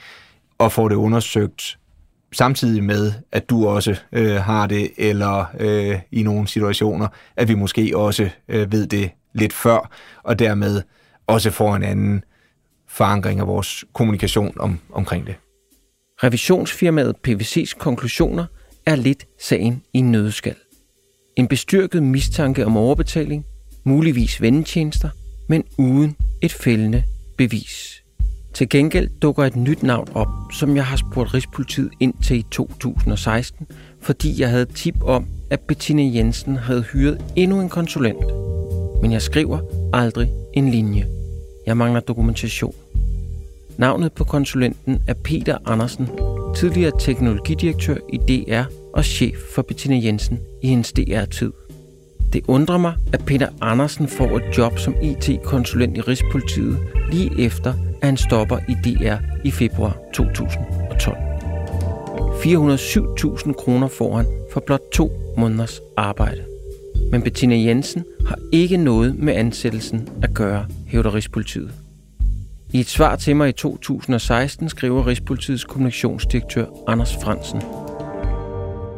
og 0.57 0.71
får 0.71 0.89
det 0.89 0.95
undersøgt 0.95 1.77
samtidig 2.33 2.83
med, 2.83 3.13
at 3.31 3.49
du 3.49 3.67
også 3.67 3.95
øh, 4.11 4.35
har 4.35 4.67
det, 4.67 4.91
eller 4.97 5.45
øh, 5.59 5.99
i 6.11 6.23
nogle 6.23 6.47
situationer, 6.47 7.07
at 7.35 7.47
vi 7.47 7.55
måske 7.55 7.91
også 7.95 8.29
øh, 8.47 8.71
ved 8.71 8.87
det 8.87 9.09
lidt 9.33 9.53
før, 9.53 9.91
og 10.23 10.39
dermed 10.39 10.81
også 11.27 11.51
får 11.51 11.75
en 11.75 11.83
anden 11.83 12.23
forankring 12.95 13.39
af 13.39 13.47
vores 13.47 13.85
kommunikation 13.93 14.53
om, 14.59 14.79
omkring 14.91 15.27
det. 15.27 15.35
Revisionsfirmaet 16.23 17.15
PVC's 17.27 17.77
konklusioner 17.77 18.45
er 18.85 18.95
lidt 18.95 19.25
sagen 19.41 19.83
i 19.93 20.01
nødskal. 20.01 20.55
En 21.35 21.47
bestyrket 21.47 22.03
mistanke 22.03 22.65
om 22.65 22.77
overbetaling, 22.77 23.45
muligvis 23.83 24.41
vendetjenester, 24.41 25.09
men 25.49 25.63
uden 25.77 26.15
et 26.41 26.53
fældende 26.53 27.03
bevis. 27.37 28.01
Til 28.53 28.69
gengæld 28.69 29.09
dukker 29.21 29.43
et 29.43 29.55
nyt 29.55 29.83
navn 29.83 30.07
op, 30.13 30.27
som 30.53 30.75
jeg 30.75 30.85
har 30.85 30.97
spurgt 30.97 31.33
Rigspolitiet 31.33 31.91
ind 31.99 32.13
til 32.23 32.37
i 32.37 32.43
2016, 32.51 33.67
fordi 34.01 34.41
jeg 34.41 34.49
havde 34.49 34.65
tip 34.65 35.03
om, 35.03 35.27
at 35.49 35.59
Bettina 35.59 36.03
Jensen 36.03 36.55
havde 36.55 36.81
hyret 36.81 37.23
endnu 37.35 37.61
en 37.61 37.69
konsulent. 37.69 38.25
Men 39.01 39.11
jeg 39.11 39.21
skriver 39.21 39.59
aldrig 39.93 40.29
en 40.53 40.69
linje. 40.69 41.07
Jeg 41.65 41.77
mangler 41.77 41.99
dokumentation. 41.99 42.75
Navnet 43.77 44.13
på 44.13 44.23
konsulenten 44.23 44.99
er 45.07 45.13
Peter 45.13 45.57
Andersen, 45.65 46.09
tidligere 46.55 46.91
teknologidirektør 46.99 47.95
i 48.13 48.17
DR 48.17 48.63
og 48.93 49.05
chef 49.05 49.37
for 49.55 49.61
Bettina 49.61 49.99
Jensen 50.03 50.39
i 50.61 50.67
hendes 50.67 50.91
DR-tid. 50.91 51.51
Det 52.33 52.41
undrer 52.47 52.77
mig, 52.77 52.93
at 53.13 53.25
Peter 53.25 53.47
Andersen 53.61 54.07
får 54.07 54.37
et 54.37 54.57
job 54.57 54.79
som 54.79 54.95
IT-konsulent 55.03 55.97
i 55.97 56.01
Rigspolitiet 56.01 56.77
lige 57.11 57.45
efter, 57.45 57.73
at 58.01 58.07
han 58.07 58.17
stopper 58.17 58.57
i 58.69 58.73
DR 58.73 59.15
i 59.43 59.51
februar 59.51 59.97
2012. 60.13 61.17
407.000 62.45 63.53
kroner 63.53 63.87
får 63.87 64.15
han 64.17 64.25
for 64.53 64.63
blot 64.65 64.91
to 64.93 65.11
måneders 65.37 65.81
arbejde. 65.97 66.43
Men 67.11 67.21
Bettina 67.21 67.55
Jensen 67.55 68.03
har 68.27 68.37
ikke 68.51 68.77
noget 68.77 69.19
med 69.19 69.33
ansættelsen 69.33 70.09
at 70.23 70.33
gøre, 70.33 70.65
hævder 70.87 71.15
Rigspolitiet. 71.15 71.84
I 72.75 72.79
et 72.79 72.87
svar 72.87 73.15
til 73.15 73.35
mig 73.35 73.49
i 73.49 73.51
2016 73.51 74.69
skriver 74.69 75.07
Rigspolitiets 75.07 75.63
kommunikationsdirektør 75.63 76.65
Anders 76.87 77.15
Fransen. 77.23 77.61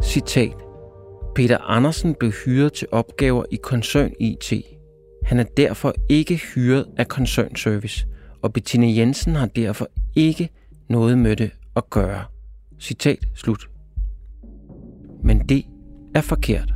Citat. 0.03 0.53
Peter 1.36 1.57
Andersen 1.57 2.15
blev 2.15 2.31
hyret 2.31 2.74
til 2.74 2.88
opgaver 2.91 3.43
i 3.51 3.55
koncern 3.63 4.12
IT. 4.19 4.53
Han 5.24 5.39
er 5.39 5.43
derfor 5.43 5.93
ikke 6.10 6.36
hyret 6.36 6.86
af 6.98 7.07
koncernservice, 7.07 8.07
og 8.41 8.53
Bettina 8.53 8.88
Jensen 8.88 9.36
har 9.36 9.46
derfor 9.46 9.88
ikke 10.15 10.50
noget 10.89 11.17
med 11.17 11.36
det 11.36 11.51
at 11.75 11.89
gøre. 11.89 12.24
Citat 12.79 13.19
slut. 13.36 13.69
Men 15.24 15.39
det 15.39 15.65
er 16.15 16.22
forkert. 16.22 16.74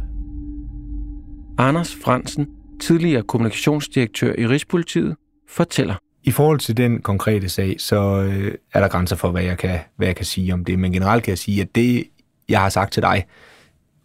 Anders 1.58 1.96
Fransen, 2.04 2.48
tidligere 2.82 3.24
kommunikationsdirektør 3.24 4.34
i 4.38 4.48
Rigspolitiet, 4.48 5.16
fortæller. 5.50 6.11
I 6.24 6.32
forhold 6.32 6.60
til 6.60 6.78
den 6.78 7.02
konkrete 7.02 7.50
sag, 7.50 7.76
så 7.80 8.22
øh, 8.22 8.56
er 8.74 8.80
der 8.80 8.88
grænser 8.88 9.16
for, 9.16 9.32
hvad 9.32 9.44
jeg, 9.44 9.58
kan, 9.58 9.80
hvad 9.96 10.08
jeg 10.08 10.16
kan 10.16 10.26
sige 10.26 10.54
om 10.54 10.66
det. 10.66 10.80
Men 10.80 10.92
generelt 10.92 11.24
kan 11.24 11.32
jeg 11.32 11.38
sige, 11.38 11.62
at 11.62 11.76
det, 11.76 12.08
jeg 12.50 12.60
har 12.60 12.70
sagt 12.70 12.94
til 12.94 13.04
dig 13.04 13.26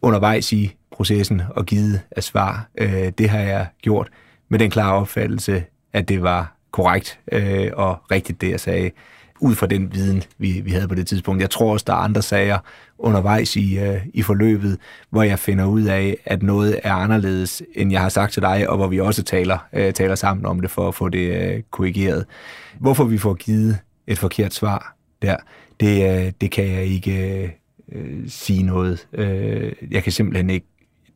undervejs 0.02 0.52
i 0.52 0.74
processen 0.90 1.42
og 1.50 1.66
givet 1.66 2.00
af 2.10 2.22
svar, 2.22 2.68
øh, 2.78 3.12
det 3.18 3.28
har 3.28 3.38
jeg 3.38 3.66
gjort 3.82 4.08
med 4.48 4.58
den 4.58 4.70
klare 4.70 4.94
opfattelse, 4.94 5.64
at 5.92 6.08
det 6.08 6.22
var 6.22 6.56
korrekt 6.70 7.20
øh, 7.32 7.70
og 7.74 7.98
rigtigt, 8.10 8.40
det 8.40 8.50
jeg 8.50 8.60
sagde, 8.60 8.90
ud 9.40 9.54
fra 9.54 9.66
den 9.66 9.94
viden, 9.94 10.22
vi, 10.38 10.60
vi 10.64 10.70
havde 10.70 10.88
på 10.88 10.94
det 10.94 11.06
tidspunkt. 11.06 11.42
Jeg 11.42 11.50
tror 11.50 11.72
også, 11.72 11.84
der 11.86 11.92
er 11.92 11.96
andre 11.96 12.22
sager 12.22 12.58
undervejs 12.98 13.56
i, 13.56 13.78
øh, 13.78 14.00
i 14.14 14.22
forløbet, 14.22 14.78
hvor 15.10 15.22
jeg 15.22 15.38
finder 15.38 15.64
ud 15.64 15.82
af, 15.82 16.16
at 16.24 16.42
noget 16.42 16.80
er 16.82 16.92
anderledes, 16.92 17.62
end 17.74 17.92
jeg 17.92 18.00
har 18.00 18.08
sagt 18.08 18.32
til 18.32 18.42
dig, 18.42 18.70
og 18.70 18.76
hvor 18.76 18.86
vi 18.86 19.00
også 19.00 19.22
taler, 19.22 19.58
øh, 19.72 19.92
taler 19.92 20.14
sammen 20.14 20.46
om 20.46 20.60
det 20.60 20.70
for 20.70 20.88
at 20.88 20.94
få 20.94 21.08
det 21.08 21.54
øh, 21.54 21.62
korrigeret. 21.70 22.24
Hvorfor 22.78 23.04
vi 23.04 23.18
får 23.18 23.34
givet 23.34 23.78
et 24.06 24.18
forkert 24.18 24.54
svar 24.54 24.96
der, 25.22 25.36
det, 25.80 26.26
øh, 26.26 26.32
det 26.40 26.50
kan 26.50 26.68
jeg 26.68 26.84
ikke 26.84 27.42
øh, 27.92 28.28
sige 28.28 28.62
noget. 28.62 29.08
Øh, 29.12 29.72
jeg 29.90 30.02
kan 30.02 30.12
simpelthen 30.12 30.50
ikke, 30.50 30.66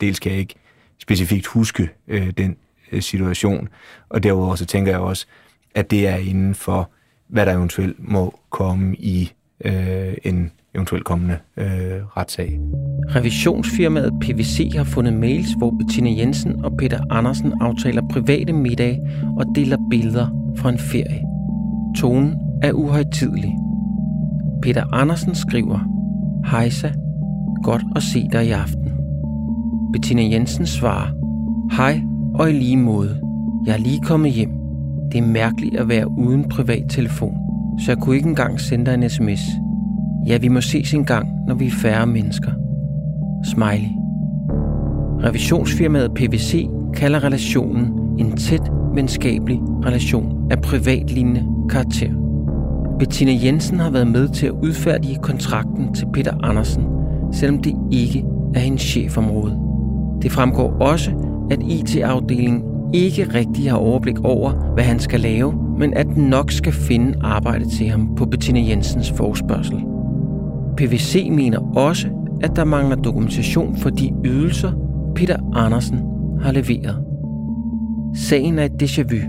dels 0.00 0.18
kan 0.18 0.32
jeg 0.32 0.40
ikke 0.40 0.54
specifikt 0.98 1.46
huske 1.46 1.88
øh, 2.08 2.30
den 2.30 2.56
øh, 2.92 3.02
situation, 3.02 3.68
og 4.08 4.22
derudover 4.22 4.54
så 4.54 4.66
tænker 4.66 4.92
jeg 4.92 5.00
også, 5.00 5.26
at 5.74 5.90
det 5.90 6.08
er 6.08 6.16
inden 6.16 6.54
for, 6.54 6.90
hvad 7.30 7.46
der 7.46 7.52
eventuelt 7.52 7.96
må 7.98 8.34
komme 8.50 8.96
i 8.96 9.32
øh, 9.64 10.14
en 10.24 10.50
eventuelt 10.74 11.04
kommende 11.04 11.38
øh, 11.56 11.66
retssag. 12.16 12.60
Revisionsfirmaet 13.16 14.12
PVC 14.20 14.70
har 14.76 14.84
fundet 14.84 15.14
mails, 15.14 15.48
hvor 15.58 15.70
Bettina 15.70 16.10
Jensen 16.10 16.64
og 16.64 16.76
Peter 16.76 17.00
Andersen 17.10 17.52
aftaler 17.60 18.02
private 18.10 18.52
middage 18.52 19.00
og 19.36 19.44
deler 19.54 19.76
billeder 19.90 20.52
fra 20.56 20.68
en 20.68 20.78
ferie. 20.78 21.22
Tonen 21.96 22.34
er 22.62 22.72
uhøjtidelig. 22.72 23.56
Peter 24.62 24.94
Andersen 24.94 25.34
skriver, 25.34 25.78
Hejsa, 26.50 26.92
godt 27.62 27.82
at 27.96 28.02
se 28.02 28.28
dig 28.32 28.46
i 28.46 28.50
aften. 28.50 28.92
Bettina 29.92 30.22
Jensen 30.22 30.66
svarer, 30.66 31.08
Hej 31.76 32.02
og 32.34 32.50
i 32.50 32.52
lige 32.52 32.76
måde. 32.76 33.20
Jeg 33.66 33.72
er 33.72 33.78
lige 33.78 34.00
kommet 34.00 34.32
hjem. 34.32 34.59
Det 35.12 35.18
er 35.18 35.26
mærkeligt 35.26 35.76
at 35.76 35.88
være 35.88 36.18
uden 36.18 36.48
privat 36.48 36.84
telefon, 36.88 37.36
så 37.78 37.90
jeg 37.90 37.98
kunne 37.98 38.16
ikke 38.16 38.28
engang 38.28 38.60
sende 38.60 38.86
dig 38.86 38.94
en 38.94 39.08
sms. 39.10 39.40
Ja, 40.26 40.38
vi 40.38 40.48
må 40.48 40.60
ses 40.60 40.94
en 40.94 41.04
gang, 41.04 41.28
når 41.46 41.54
vi 41.54 41.66
er 41.66 41.70
færre 41.70 42.06
mennesker. 42.06 42.50
Smiley. 43.44 43.88
Revisionsfirmaet 45.24 46.14
PVC 46.14 46.66
kalder 46.94 47.24
relationen 47.24 47.92
en 48.18 48.36
tæt, 48.36 48.72
venskabelig 48.94 49.60
relation 49.84 50.50
af 50.50 50.62
privatlignende 50.62 51.44
karakter. 51.70 52.10
Bettina 52.98 53.32
Jensen 53.44 53.80
har 53.80 53.90
været 53.90 54.06
med 54.06 54.28
til 54.28 54.46
at 54.46 54.52
udfærdige 54.52 55.18
kontrakten 55.22 55.94
til 55.94 56.06
Peter 56.12 56.32
Andersen, 56.42 56.84
selvom 57.32 57.62
det 57.62 57.74
ikke 57.92 58.24
er 58.54 58.60
hendes 58.60 58.82
chefområde. 58.82 59.58
Det 60.22 60.32
fremgår 60.32 60.76
også, 60.80 61.10
at 61.50 61.62
IT-afdelingen 61.62 62.62
ikke 62.94 63.34
rigtig 63.34 63.70
har 63.70 63.76
overblik 63.76 64.20
over, 64.20 64.50
hvad 64.74 64.84
han 64.84 64.98
skal 64.98 65.20
lave, 65.20 65.54
men 65.78 65.94
at 65.94 66.06
den 66.06 66.24
nok 66.24 66.50
skal 66.50 66.72
finde 66.72 67.14
arbejde 67.20 67.68
til 67.68 67.88
ham 67.88 68.14
på 68.14 68.26
Bettina 68.26 68.60
Jensens 68.68 69.10
forspørgsel. 69.10 69.80
PVC 70.76 71.28
mener 71.30 71.76
også, 71.76 72.08
at 72.42 72.56
der 72.56 72.64
mangler 72.64 72.96
dokumentation 72.96 73.76
for 73.76 73.90
de 73.90 74.12
ydelser, 74.24 74.72
Peter 75.14 75.36
Andersen 75.54 75.98
har 76.40 76.52
leveret. 76.52 77.04
Sagen 78.14 78.58
er 78.58 78.64
et 78.64 78.82
déjà 78.82 79.02
vu. 79.02 79.20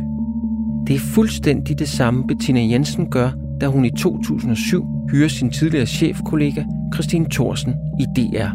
Det 0.87 0.95
er 0.95 0.99
fuldstændig 0.99 1.79
det 1.79 1.89
samme, 1.89 2.27
Bettina 2.27 2.59
Jensen 2.59 3.09
gør, 3.09 3.31
da 3.61 3.67
hun 3.67 3.85
i 3.85 3.91
2007 3.91 4.85
hyrer 5.11 5.27
sin 5.27 5.49
tidligere 5.49 5.85
chefkollega 5.85 6.63
Christine 6.93 7.25
Thorsen 7.31 7.73
i 7.99 8.05
DR. 8.15 8.49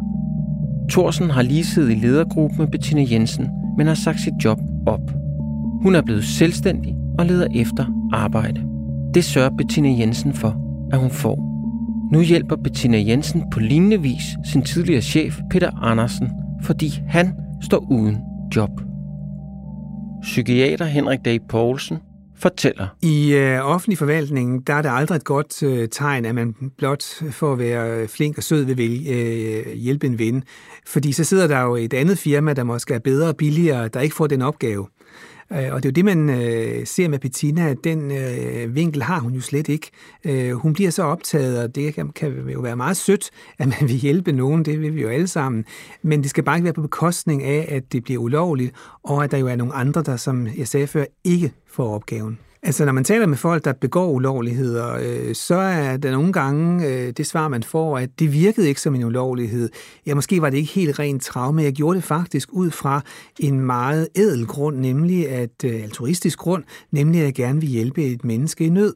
Thorsen 0.90 1.30
har 1.30 1.42
lige 1.42 1.64
siddet 1.64 1.90
i 1.90 1.94
ledergruppen 1.94 2.58
med 2.58 2.66
Bettina 2.66 3.04
Jensen, 3.10 3.48
men 3.78 3.86
har 3.86 3.94
sagt 3.94 4.20
sit 4.20 4.34
job 4.44 4.58
op. 4.86 5.00
Hun 5.82 5.94
er 5.94 6.02
blevet 6.02 6.24
selvstændig 6.24 6.96
og 7.18 7.26
leder 7.26 7.46
efter 7.54 8.08
arbejde. 8.12 8.62
Det 9.14 9.24
sørger 9.24 9.50
Bettina 9.58 9.88
Jensen 9.88 10.32
for, 10.32 10.56
at 10.92 10.98
hun 10.98 11.10
får. 11.10 11.46
Nu 12.12 12.20
hjælper 12.20 12.56
Bettina 12.56 12.98
Jensen 12.98 13.50
på 13.50 13.60
lignende 13.60 14.02
vis 14.02 14.22
sin 14.44 14.62
tidligere 14.62 15.02
chef 15.02 15.40
Peter 15.50 15.70
Andersen, 15.82 16.30
fordi 16.62 17.02
han 17.08 17.34
står 17.60 17.86
uden 17.90 18.18
job. 18.56 18.70
Psykiater 20.22 20.84
Henrik 20.84 21.24
Dag 21.24 21.40
Poulsen 21.48 21.98
fortæller. 22.38 22.86
I 23.02 23.34
øh, 23.34 23.66
offentlig 23.66 23.98
forvaltning, 23.98 24.66
der 24.66 24.74
er 24.74 24.82
det 24.82 24.90
aldrig 24.92 25.16
et 25.16 25.24
godt 25.24 25.62
øh, 25.62 25.88
tegn, 25.88 26.24
at 26.24 26.34
man 26.34 26.54
blot 26.78 27.04
for 27.30 27.52
at 27.52 27.58
være 27.58 28.00
øh, 28.00 28.08
flink 28.08 28.38
og 28.38 28.44
sød 28.44 28.64
vil 28.64 29.06
øh, 29.08 29.72
hjælpe 29.72 30.06
en 30.06 30.18
ven. 30.18 30.44
Fordi 30.86 31.12
så 31.12 31.24
sidder 31.24 31.46
der 31.46 31.60
jo 31.60 31.76
et 31.76 31.94
andet 31.94 32.18
firma, 32.18 32.52
der 32.52 32.64
måske 32.64 32.94
er 32.94 32.98
bedre 32.98 33.28
og 33.28 33.36
billigere, 33.36 33.88
der 33.88 34.00
ikke 34.00 34.16
får 34.16 34.26
den 34.26 34.42
opgave. 34.42 34.86
Øh, 35.52 35.72
og 35.72 35.82
det 35.82 35.84
er 35.84 35.90
jo 35.90 35.90
det, 35.90 36.04
man 36.04 36.30
øh, 36.30 36.86
ser 36.86 37.08
med 37.08 37.18
Bettina, 37.18 37.68
at 37.68 37.76
den 37.84 38.10
øh, 38.10 38.74
vinkel 38.74 39.02
har 39.02 39.20
hun 39.20 39.32
jo 39.32 39.40
slet 39.40 39.68
ikke. 39.68 39.90
Øh, 40.24 40.52
hun 40.52 40.72
bliver 40.72 40.90
så 40.90 41.02
optaget, 41.02 41.62
og 41.62 41.74
det 41.74 41.94
kan, 41.94 42.08
kan 42.08 42.48
jo 42.48 42.60
være 42.60 42.76
meget 42.76 42.96
sødt, 42.96 43.30
at 43.58 43.66
man 43.66 43.88
vil 43.88 43.96
hjælpe 43.96 44.32
nogen, 44.32 44.64
det 44.64 44.80
vil 44.80 44.94
vi 44.94 45.02
jo 45.02 45.08
alle 45.08 45.26
sammen. 45.28 45.64
Men 46.02 46.22
det 46.22 46.30
skal 46.30 46.44
bare 46.44 46.56
ikke 46.56 46.64
være 46.64 46.74
på 46.74 46.82
bekostning 46.82 47.42
af, 47.42 47.66
at 47.68 47.92
det 47.92 48.04
bliver 48.04 48.20
ulovligt, 48.20 48.74
og 49.02 49.24
at 49.24 49.30
der 49.30 49.38
jo 49.38 49.46
er 49.46 49.56
nogle 49.56 49.74
andre, 49.74 50.02
der, 50.02 50.16
som 50.16 50.48
jeg 50.56 50.68
sagde 50.68 50.86
før, 50.86 51.04
ikke 51.24 51.52
får 51.66 51.94
opgaven. 51.94 52.38
Altså, 52.66 52.84
når 52.84 52.92
man 52.92 53.04
taler 53.04 53.26
med 53.26 53.36
folk, 53.36 53.64
der 53.64 53.72
begår 53.72 54.10
ulovligheder, 54.10 54.98
øh, 55.02 55.34
så 55.34 55.54
er 55.54 55.96
der 55.96 56.10
nogle 56.10 56.32
gange 56.32 56.86
øh, 56.86 57.12
det 57.16 57.26
svar, 57.26 57.48
man 57.48 57.62
får, 57.62 57.98
at 57.98 58.10
det 58.18 58.32
virkede 58.32 58.68
ikke 58.68 58.80
som 58.80 58.94
en 58.94 59.04
ulovlighed. 59.04 59.68
Ja, 60.06 60.14
måske 60.14 60.42
var 60.42 60.50
det 60.50 60.56
ikke 60.56 60.72
helt 60.72 60.98
rent 60.98 61.22
traume. 61.22 61.62
Jeg 61.62 61.72
gjorde 61.72 61.96
det 61.96 62.04
faktisk 62.04 62.48
ud 62.52 62.70
fra 62.70 63.00
en 63.38 63.60
meget 63.60 64.08
ædel 64.16 64.46
grund, 64.46 64.76
nemlig 64.76 65.28
at, 65.28 65.64
øh, 65.64 65.82
altruistisk 65.82 66.38
grund, 66.38 66.64
nemlig 66.90 67.20
at 67.20 67.24
jeg 67.24 67.34
gerne 67.34 67.60
vil 67.60 67.68
hjælpe 67.68 68.04
et 68.04 68.24
menneske 68.24 68.64
i 68.64 68.68
nød. 68.68 68.94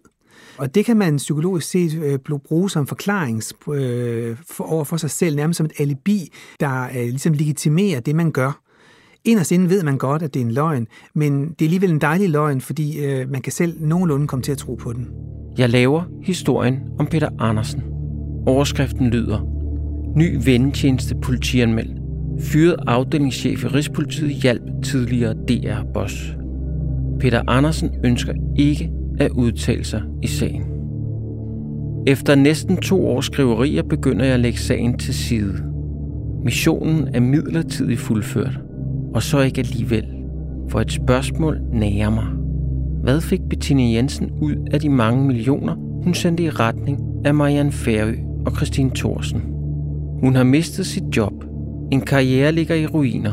Og 0.59 0.75
det 0.75 0.85
kan 0.85 0.97
man 0.97 1.17
psykologisk 1.17 1.71
set 1.71 2.03
øh, 2.03 2.39
bruge 2.39 2.71
som 2.71 2.87
forklaring 2.87 3.43
øh, 3.73 4.37
for, 4.50 4.65
over 4.65 4.85
for 4.85 4.97
sig 4.97 5.11
selv, 5.11 5.37
nærmest 5.37 5.57
som 5.57 5.67
et 5.67 5.73
alibi, 5.79 6.33
der 6.61 6.85
øh, 6.85 6.95
ligesom 6.95 7.33
legitimerer 7.33 8.00
det, 8.00 8.17
man 8.17 8.31
gør. 8.31 8.61
Inderst 9.25 9.53
inden 9.53 9.71
ved 9.71 9.83
man 9.83 9.99
godt, 9.99 10.23
at 10.23 10.35
det 10.35 10.41
er 10.41 10.45
en 10.45 10.53
løgn, 10.53 10.87
men 11.15 11.43
det 11.43 11.62
er 11.62 11.67
alligevel 11.67 11.91
en 11.91 12.00
dejlig 12.00 12.31
løgn, 12.31 12.61
fordi 12.61 13.05
øh, 13.05 13.31
man 13.31 13.43
kan 13.43 13.53
selv 13.53 13.75
nogenlunde 13.81 14.27
komme 14.27 14.43
til 14.43 14.53
at 14.53 14.59
tro 14.59 14.75
på 14.75 14.93
den. 14.93 15.09
Jeg 15.59 15.71
laver 15.71 16.03
historien 16.23 16.79
om 16.99 17.07
Peter 17.07 17.29
Andersen. 17.39 17.83
Overskriften 18.47 19.11
lyder 19.11 19.47
Ny 20.17 20.39
vendetjeneste 20.45 21.15
politianmeldt. 21.23 22.00
Fyret 22.41 22.77
afdelingschef 22.87 23.65
i 23.65 23.67
Rigspolitiet 23.67 24.35
hjælp 24.35 24.62
tidligere 24.85 25.35
DR-boss. 25.35 26.37
Peter 27.21 27.43
Andersen 27.49 27.91
ønsker 28.05 28.33
ikke 28.57 28.91
at 29.19 29.31
udtale 29.31 29.85
sig 29.85 30.03
i 30.23 30.27
sagen. 30.27 30.65
Efter 32.07 32.35
næsten 32.35 32.77
to 32.77 33.07
års 33.07 33.27
skriverier 33.27 33.83
begynder 33.83 34.25
jeg 34.25 34.35
at 34.35 34.41
lægge 34.41 34.59
sagen 34.59 34.99
til 34.99 35.15
side. 35.15 35.55
Missionen 36.45 37.09
er 37.15 37.21
midlertidigt 37.21 38.00
fuldført, 38.00 38.61
og 39.14 39.23
så 39.23 39.40
ikke 39.40 39.59
alligevel, 39.59 40.07
for 40.69 40.81
et 40.81 40.93
spørgsmål 40.93 41.61
nærer 41.73 42.11
mig. 42.11 42.26
Hvad 43.02 43.21
fik 43.21 43.40
Bettina 43.50 43.83
Jensen 43.83 44.31
ud 44.40 44.69
af 44.73 44.81
de 44.81 44.88
mange 44.88 45.26
millioner, 45.26 45.75
hun 46.05 46.14
sendte 46.14 46.43
i 46.43 46.50
retning 46.50 47.00
af 47.25 47.35
Marianne 47.35 47.73
Færø 47.73 48.14
og 48.47 48.52
Christine 48.52 48.90
Thorsen? 48.95 49.43
Hun 50.21 50.35
har 50.35 50.45
mistet 50.45 50.87
sit 50.87 51.17
job. 51.17 51.33
En 51.93 52.00
karriere 52.00 52.52
ligger 52.52 52.75
i 52.75 52.87
ruiner. 52.87 53.33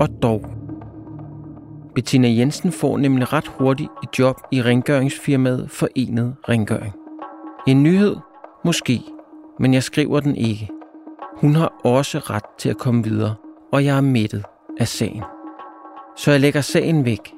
Og 0.00 0.08
dog. 0.22 0.44
Bettina 1.94 2.28
Jensen 2.28 2.72
får 2.72 2.98
nemlig 2.98 3.32
ret 3.32 3.48
hurtigt 3.58 3.90
et 4.02 4.18
job 4.18 4.36
i 4.52 4.62
rengøringsfirmaet 4.62 5.70
Forenet 5.70 6.34
Rengøring. 6.48 6.92
En 7.66 7.82
nyhed? 7.82 8.16
Måske. 8.64 9.00
Men 9.60 9.74
jeg 9.74 9.82
skriver 9.82 10.20
den 10.20 10.36
ikke. 10.36 10.68
Hun 11.36 11.54
har 11.54 11.72
også 11.84 12.18
ret 12.18 12.44
til 12.58 12.68
at 12.68 12.78
komme 12.78 13.04
videre, 13.04 13.34
og 13.72 13.84
jeg 13.84 13.96
er 13.96 14.00
mættet 14.00 14.44
af 14.80 14.88
sagen. 14.88 15.22
Så 16.16 16.30
jeg 16.30 16.40
lægger 16.40 16.60
sagen 16.60 17.04
væk. 17.04 17.34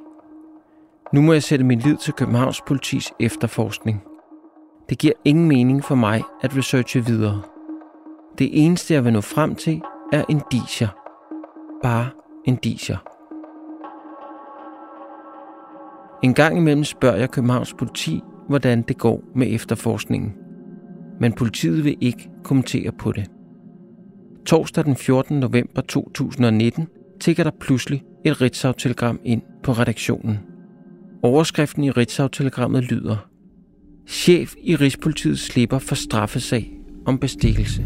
Nu 1.12 1.20
må 1.20 1.32
jeg 1.32 1.42
sætte 1.42 1.64
min 1.64 1.78
lid 1.78 1.96
til 1.96 2.12
Københavns 2.12 2.60
politis 2.60 3.12
efterforskning. 3.20 4.02
Det 4.88 4.98
giver 4.98 5.12
ingen 5.24 5.48
mening 5.48 5.84
for 5.84 5.94
mig 5.94 6.22
at 6.40 6.56
researche 6.56 7.06
videre. 7.06 7.42
Det 8.38 8.64
eneste, 8.64 8.94
jeg 8.94 9.04
vil 9.04 9.12
nå 9.12 9.20
frem 9.20 9.54
til, 9.54 9.82
er 10.12 10.24
en. 10.28 10.42
Bare 11.82 12.08
en. 12.44 12.58
En 16.22 16.34
gang 16.34 16.56
imellem 16.56 16.84
spørger 16.84 17.16
jeg 17.16 17.30
Københavns 17.30 17.74
politi, 17.74 18.22
hvordan 18.48 18.82
det 18.82 18.98
går 18.98 19.22
med 19.34 19.54
efterforskningen. 19.54 20.34
Men 21.20 21.32
politiet 21.32 21.84
vil 21.84 21.96
ikke 22.00 22.30
kommentere 22.44 22.92
på 22.92 23.12
det. 23.12 23.30
Torsdag 24.46 24.84
den 24.84 24.96
14. 24.96 25.40
november 25.40 25.82
2019 25.82 26.88
tigger 27.20 27.44
der 27.44 27.50
pludselig 27.60 28.02
et 28.24 28.40
Ritzau-telegram 28.40 29.20
ind 29.24 29.42
på 29.62 29.72
redaktionen. 29.72 30.38
Overskriften 31.22 31.84
i 31.84 31.90
Ritzau-telegrammet 31.90 32.84
lyder 32.84 33.28
Chef 34.08 34.54
i 34.62 34.76
Rigspolitiet 34.76 35.38
slipper 35.38 35.78
for 35.78 35.94
straffesag 35.94 36.72
om 37.06 37.18
bestikkelse. 37.18 37.84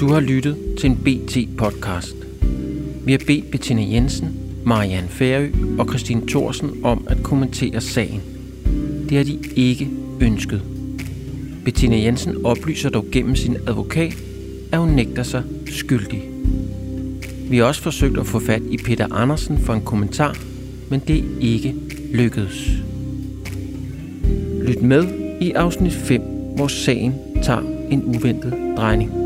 Du 0.00 0.08
har 0.08 0.20
lyttet 0.20 0.56
til 0.78 0.90
en 0.90 0.96
BT-podcast. 0.96 2.16
Vi 3.04 3.12
har 3.12 3.20
bedt 3.26 3.50
Bettina 3.50 3.82
Jensen, 3.82 4.40
Marianne 4.64 5.08
Færø 5.08 5.50
og 5.78 5.88
Christine 5.88 6.28
Thorsen 6.28 6.84
om 6.84 7.06
at 7.10 7.22
kommentere 7.22 7.80
sagen. 7.80 8.20
Det 9.08 9.16
har 9.16 9.24
de 9.24 9.38
ikke 9.56 9.88
ønsket. 10.20 10.75
Bettina 11.66 11.96
Jensen 11.96 12.44
oplyser 12.44 12.90
dog 12.90 13.06
gennem 13.12 13.36
sin 13.36 13.56
advokat, 13.66 14.16
at 14.72 14.78
hun 14.78 14.88
nægter 14.88 15.22
sig 15.22 15.42
skyldig. 15.66 16.22
Vi 17.50 17.56
har 17.56 17.64
også 17.64 17.82
forsøgt 17.82 18.18
at 18.18 18.26
få 18.26 18.38
fat 18.38 18.62
i 18.70 18.76
Peter 18.76 19.14
Andersen 19.14 19.58
for 19.58 19.74
en 19.74 19.84
kommentar, 19.84 20.36
men 20.90 21.00
det 21.08 21.24
ikke 21.40 21.74
lykkedes. 22.12 22.70
Lyt 24.66 24.82
med 24.82 25.04
i 25.40 25.50
afsnit 25.50 25.92
5, 25.92 26.22
hvor 26.56 26.68
sagen 26.68 27.14
tager 27.42 27.62
en 27.90 28.04
uventet 28.04 28.54
drejning. 28.76 29.25